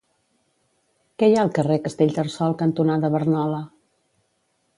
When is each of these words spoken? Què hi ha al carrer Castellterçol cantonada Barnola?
Què 1.19 1.29
hi 1.31 1.37
ha 1.37 1.43
al 1.43 1.53
carrer 1.59 1.77
Castellterçol 1.83 2.57
cantonada 2.63 3.13
Barnola? 3.19 3.63